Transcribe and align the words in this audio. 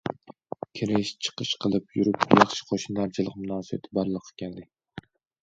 كىرىش- 0.77 1.11
چىقىش 1.27 1.51
قىلىپ 1.65 1.99
يۈرۈپ 1.99 2.25
ياخشى 2.39 2.65
قوشنىدارچىلىق 2.71 3.37
مۇناسىۋىتى 3.43 3.93
بارلىققا 4.01 4.35
كەلدى. 4.45 4.67